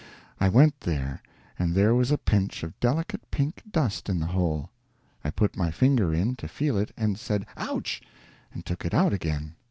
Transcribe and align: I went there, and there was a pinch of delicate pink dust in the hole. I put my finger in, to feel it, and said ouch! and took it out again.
I 0.39 0.49
went 0.49 0.79
there, 0.79 1.21
and 1.59 1.75
there 1.75 1.93
was 1.93 2.09
a 2.09 2.17
pinch 2.17 2.63
of 2.63 2.79
delicate 2.79 3.29
pink 3.29 3.61
dust 3.69 4.09
in 4.09 4.19
the 4.19 4.25
hole. 4.25 4.71
I 5.23 5.29
put 5.29 5.55
my 5.55 5.69
finger 5.69 6.11
in, 6.11 6.35
to 6.37 6.47
feel 6.47 6.75
it, 6.79 6.91
and 6.97 7.19
said 7.19 7.45
ouch! 7.55 8.01
and 8.51 8.65
took 8.65 8.83
it 8.83 8.95
out 8.95 9.13
again. 9.13 9.57